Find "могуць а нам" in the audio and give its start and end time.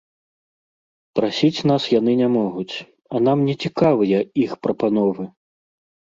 2.37-3.37